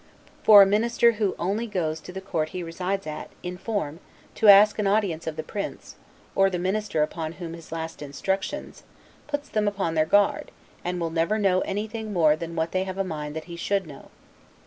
[0.41, 3.99] For a minister who only goes to the court he resides at, in form,
[4.33, 5.93] to ask an audience of the prince
[6.35, 8.81] or the minister upon his last instructions,
[9.27, 10.49] puts them upon their guard,
[10.83, 13.85] and will never know anything more than what they have a mind that he should
[13.85, 14.09] know.